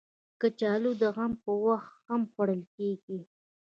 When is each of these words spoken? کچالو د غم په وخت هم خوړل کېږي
کچالو 0.41 0.91
د 1.01 1.03
غم 1.15 1.31
په 1.43 1.51
وخت 1.65 1.93
هم 2.09 2.21
خوړل 2.31 2.61
کېږي 2.75 3.19